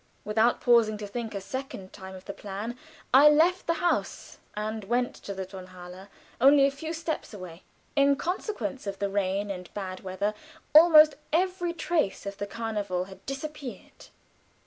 Without 0.25 0.59
pausing 0.61 0.97
to 0.97 1.05
think 1.05 1.35
a 1.35 1.39
second 1.39 1.93
time 1.93 2.15
of 2.15 2.25
the 2.25 2.33
plan, 2.33 2.75
I 3.13 3.29
left 3.29 3.67
the 3.67 3.75
house 3.75 4.39
and 4.57 4.83
went 4.85 5.13
to 5.17 5.35
the 5.35 5.45
Tonhalle, 5.45 6.07
only 6.43 6.65
a 6.65 6.71
few 6.71 6.91
steps 6.91 7.35
away. 7.35 7.61
In 7.95 8.15
consequence 8.15 8.87
of 8.87 8.97
the 8.97 9.11
rain 9.11 9.51
and 9.51 9.71
bad 9.75 9.99
weather 9.99 10.33
almost 10.73 11.17
every 11.31 11.71
trace 11.71 12.25
of 12.25 12.39
the 12.39 12.47
carnival 12.47 13.03
had 13.03 13.23
disappeared. 13.27 14.07